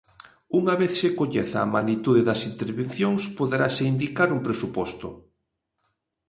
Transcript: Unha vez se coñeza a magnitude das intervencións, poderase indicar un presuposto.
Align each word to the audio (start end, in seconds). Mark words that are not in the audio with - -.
Unha 0.59 0.75
vez 0.81 0.93
se 1.01 1.09
coñeza 1.19 1.57
a 1.61 1.71
magnitude 1.75 2.21
das 2.29 2.41
intervencións, 2.51 3.21
poderase 3.37 3.89
indicar 3.93 4.29
un 4.35 4.39
presuposto. 4.47 5.07